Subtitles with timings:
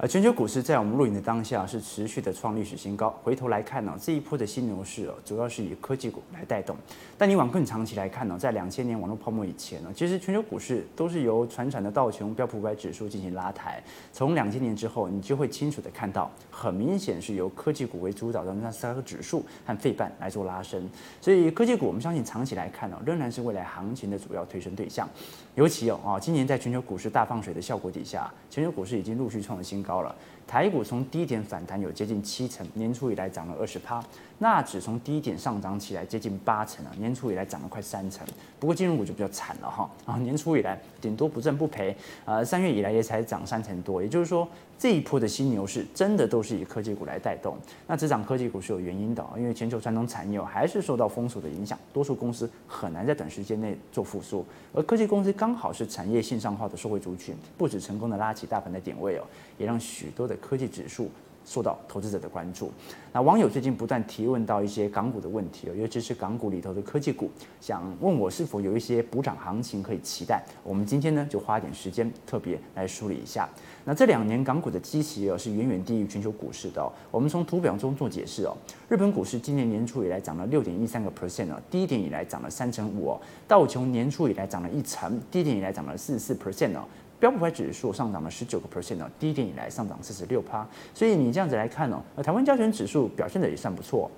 [0.00, 3.10] 呃，全球股市在我们录影的当下是持续的创历史新高。
[3.24, 6.76] 回头来看呢，这一波的新牛市哦，主要是以科技股来带动。
[7.16, 13.82] 但你往更长期来看呢，在两千年网络泡沫以前呢，其实全球股市都是由传产的道琼、标普五百指数进行拉抬。
[14.12, 20.88] 从两千年之后，你就会清楚的看到，很明显是由科技股为主导的纳斯达克指数和费半来做拉升。
[21.20, 25.08] 所以科技股，我们相信长期来看呢，仍然是未来行情的主要推升对象。
[25.56, 30.14] 尤其哦啊，今年在全球股市大放水的效果底下，全球股市已经陆续创了新高高了。
[30.46, 34.02] 台股从低点反弹有接近七成，年初以来涨了二十趴。
[34.38, 38.26] 那指从低点上涨起来接近八成啊，年初以来涨了快三成。
[38.58, 44.02] 不过金融股就比较惨了哈，啊年初以来顶多不挣不赔，呃三月以来也才涨三成多。
[44.02, 47.56] 也就是说这一波的新牛市真的都是以科技股来带动。
[47.88, 54.46] 那只涨科技股是有原因的，因为全球传统产业还是受到封锁的影响，多数公司很难在短时间内做复苏。
[54.72, 59.24] 而科技公司刚好是产业线上化的社会族群，不止成功的拉起大盘的点位哦，
[59.58, 61.10] 也让许多的科技指数。
[61.48, 62.70] 受到投资者的关注。
[63.10, 70.44] 那网友最近不断提问到一些港股的问题，尤其是港股里头的科技股，想问我是否有一些补涨行情可以期待。
[70.62, 73.48] 我们今天呢就花点时间特别来梳理一下。
[73.86, 76.86] 那这两年港股的基期哦是远远低于全球股市的。
[77.10, 78.54] 我们从图表中做解释哦。
[78.86, 83.20] 日本股市今年年初以来涨了六点一三个 percent 哦，低点以来涨了三成五哦。
[83.48, 86.84] 道琼年初以来涨了一成，低点以来涨了四十四 percent 哦。
[87.20, 94.08] 标普指数上涨了十九个 percent 哦，低点以来上涨四十六趴，所以你这样子来看哦，那台湾加权指数表现的也算不错，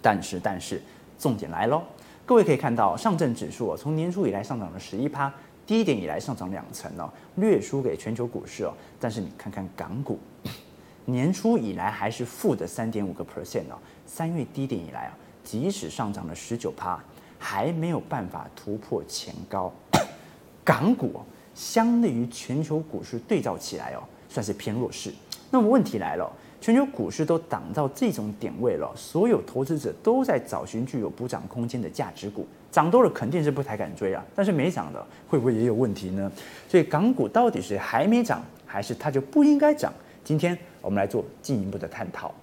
[0.00, 0.80] 但是但是
[1.18, 1.82] 重点来喽，
[2.24, 5.30] 各位可以看到上证指数哦，从年初以来上涨了十一趴，
[5.66, 10.18] 低点以来上涨两成哦，略输给全球股市哦，但是你看看港股，
[11.04, 15.12] 年初以来还是负的三点五个 percent 哦，三月低点以来啊，
[15.44, 16.98] 即使上涨了十九趴，
[17.38, 19.70] 还没有办法突破前高，
[20.64, 21.20] 港股。
[21.54, 25.12] 相对于全球股市对照起来哦，算是偏弱势。
[25.50, 26.30] 那么问题来了，
[26.60, 34.24] 全球股市都涨到这种点位了，所有投资者都在找寻具有补涨空间的价值股，涨多了肯定是不太敢追啊。
[34.34, 36.32] 但是没涨的会不会也有问题呢？
[36.68, 39.92] 所以港股到底是还没涨，还是它就不应该涨？
[40.24, 42.34] 今天我们来做进一步的探讨。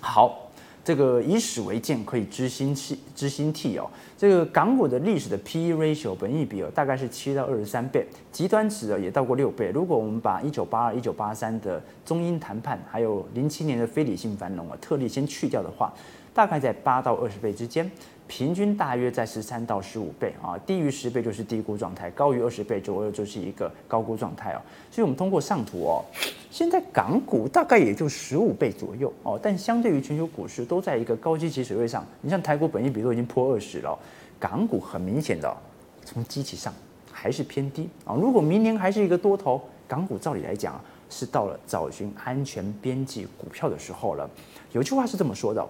[0.00, 0.43] 好。
[0.84, 3.88] 这个以史为鉴，可以知兴替知兴替哦。
[4.18, 9.70] 这个港股的历史的 P/E ratio 本益比哦，大概是七到二十三倍，极端值哦也到过六倍。
[9.70, 15.92] 如果我们把一九八二、一九八三的中英谈判，还有零七年的非理性繁荣啊特例先去掉的话，
[16.34, 17.90] 大概在八到二十倍之间。
[18.26, 24.60] 平均大约在十三到十五倍啊，低于十倍就是低估状态，高于二十倍左右就是一个高估状态哦。
[24.90, 26.02] 所以，我们通过上图哦，
[26.50, 33.96] 现在港股大概也就十五倍左右哦，但相对于全球股市都在一个高基期水位上，你像台股本益比都已经破二十了，
[34.40, 35.54] 港股很明显的
[36.02, 36.72] 从基期上
[37.12, 38.14] 还是偏低啊。
[38.14, 40.80] 如果明年还是一个多头，港股照理来讲
[41.10, 44.28] 是到了找寻安全边际股票的时候了。
[44.72, 45.64] 有句话是这么说的：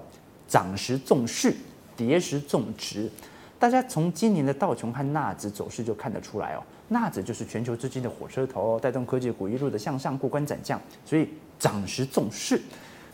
[0.49, 1.55] 涨时重势。
[1.97, 3.09] 跌时重值，
[3.56, 6.62] 大家从今年的道琼和纳指走势就看得出来哦。
[6.88, 12.60] 纳指就是全球资金的火车头，带动科技股一路的向上过关斩将，所以涨时重势。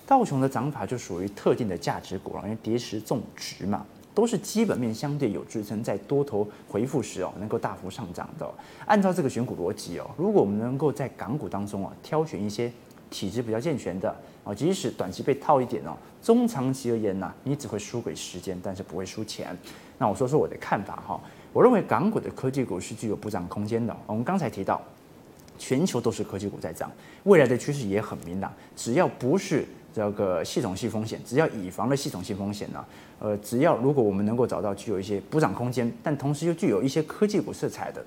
[0.06, 8.50] 道琼的涨法就属于特定的价值股了，因为跌时重值嘛，都是基本面相对有支撑，在多头回复时哦，能够大幅上涨的。
[8.86, 12.72] 按照这个选股逻辑哦，如果我们能够在港股当中啊，挑选一些
[13.10, 14.14] 体质比较健全的。
[14.42, 19.54] 啊，即使短期被套一点哦，中长期而言呢，你只会输给时间，但是不会输钱。
[19.98, 21.20] 那我说说我的看法哈，
[21.52, 23.94] 我认为港股的科技股是具有补涨空间的。
[24.06, 24.80] 我们刚才提到，
[25.58, 26.90] 全球都是科技股在涨，
[27.24, 28.50] 未来的趋势也很明朗。
[28.74, 32.82] 只要不是这个系统性风险，只要以防了系统性风险呢，
[33.18, 38.02] 呃，只要如果我们能够找到具有一些补涨空间，但同时又具有一些科技股色彩的。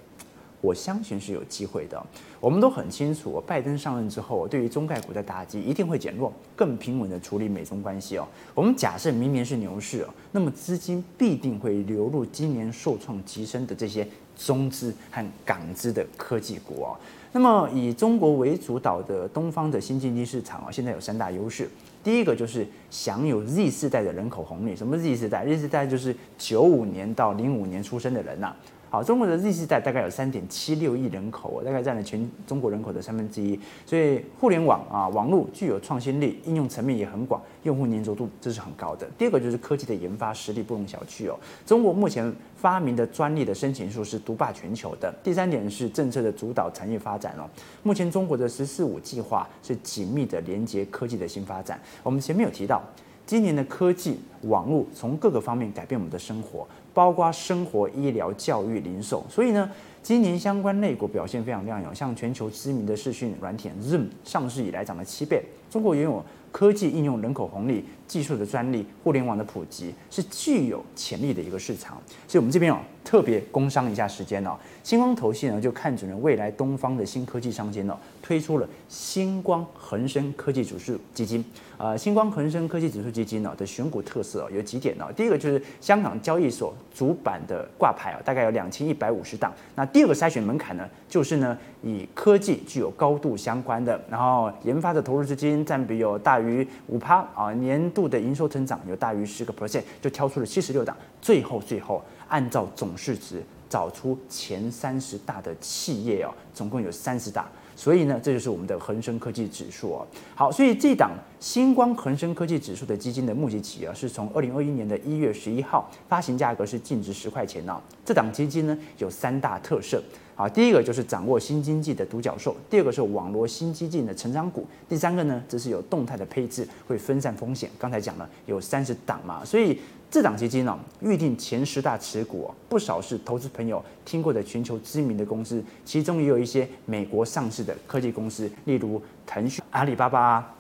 [0.63, 2.01] 我相信是有机会的。
[2.39, 8.25] 我们都很清楚，拜登上任之后，对于中概股的打击一定会减弱，更平稳的处理美中关系哦。
[8.55, 14.07] 我们假设明年是牛市哦，那么资金必定会流入今年受创极深的这些
[14.37, 16.95] 中资和港资的科技股哦。
[17.33, 21.69] 那么以中国为主导的东方的新经济市场啊，现在有三大优势。
[22.01, 24.75] 第一个就是享有 Z 世代的人口红利。
[24.75, 28.55] 什么 Z 世代？Z 世代就是九五年到零五年出生的人呐。
[28.93, 33.59] 好，中国的 Z 世代大概有三点七六亿人口，大概占了全中国人口的三分之一。
[33.87, 39.09] 所以互联网啊，网络具有创新力，应用层面也很广，用户粘着度这是很高的。
[39.17, 41.39] 第二个就是科技的研发实力不容小觑哦。
[41.65, 45.11] 中国目前发明的专利的申请数是独霸全球的。
[45.23, 47.49] 第三点是政策的主导产业发展哦。
[47.81, 51.81] 目前中国的“十四五”计划是紧密的连接科技的新发展。
[52.03, 52.79] 我们前面有提到。
[53.25, 59.25] 今年的科技网络从各个方面改变我们的生活，包括生活、医疗、教育、零售。
[59.29, 59.69] 所以呢，
[60.01, 65.43] 今年相关类股表现非常亮眼，像全球知名的视讯软体 Zoom 上市以来涨了七倍。
[65.69, 71.99] 中国拥有科技应用人口红利、技术的专利、互联网的普及，是具有潜力的一个市场。
[72.27, 72.77] 所以，我们这边哦
[73.13, 81.45] 特别工商一下时间哦，星光投信呢就看准了未来东方的新科技商机呢，推出了星光恒生科技指数基金。
[81.77, 85.05] 呃，星光恒生科技指数基金呢的选股特色有几点呢？
[85.15, 89.53] 第一个就是香港交易所主板的挂牌啊，大概有两千一百五十档。
[89.75, 100.97] 那第二个筛选门槛呢，就是呢以科技具有高度相关的，然后研发的投入资金占比有大于五趴啊，年度的营收增长有大于十个 percent，就挑出了七十六档。
[101.21, 107.47] 最后最后按照总市值找出前三十大的企业哦，总共有三十大。
[107.75, 110.07] 所以呢，这就是我们的恒生科技指数哦。
[110.35, 117.79] 好，所以这档新光恒生科技指数的基金的募集期啊，是从二零二一年的一月十一号，发行价格是净值十块钱呢。
[118.03, 120.01] 这档基金呢有三大特色
[120.35, 127.69] 啊，第一个就是掌握新经济的独角兽，第二个是网络新基金的成长股，第三个呢则是有动态的配置，会分散风险。
[127.79, 129.79] 刚才讲了有三十档嘛，所以。
[130.13, 140.53] 这档基金呢，预定前十大持股，不少是投资朋友听过的全球知名的公司，其中也有一些美国上市的科技公司，例如腾讯、阿里巴巴。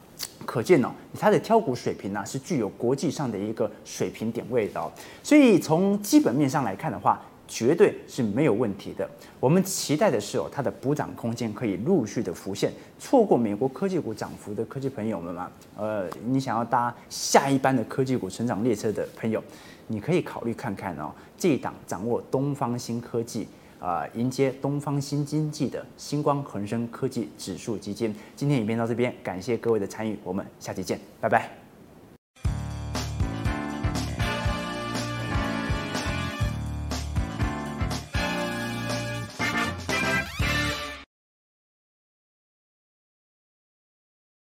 [0.43, 4.91] 可见呢，它的挑股水平呢是具有国际上的一个水平点位的，
[5.21, 7.21] 所以从基本面上来看的话。
[7.47, 9.09] 绝对是没有问题的。
[9.39, 12.71] 我们期待的是哦，它的补涨空间可以陆续的浮现。
[12.99, 19.43] 错过美国科技股涨幅的科技朋友们嘛，呃，你想要搭下一班的科技股成长列车的朋友，
[19.87, 23.47] 你可以考虑看看哦，这一档掌握东方新科技
[23.79, 28.15] 啊、呃，迎接东方新经济的星光恒生科技指数基金。
[28.35, 31.62] 今天影片到这边，感谢各位的参与，我们下期见，拜拜。